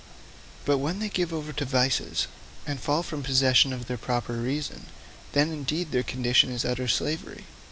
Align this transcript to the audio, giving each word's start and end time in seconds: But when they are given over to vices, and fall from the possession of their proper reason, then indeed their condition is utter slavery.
But 0.65 0.79
when 0.79 0.97
they 0.97 1.05
are 1.05 1.09
given 1.09 1.37
over 1.37 1.53
to 1.53 1.63
vices, 1.63 2.25
and 2.65 2.79
fall 2.81 3.03
from 3.03 3.21
the 3.21 3.27
possession 3.27 3.71
of 3.71 3.85
their 3.85 3.99
proper 3.99 4.33
reason, 4.33 4.87
then 5.33 5.51
indeed 5.51 5.91
their 5.91 6.01
condition 6.01 6.51
is 6.51 6.65
utter 6.65 6.87
slavery. 6.87 7.45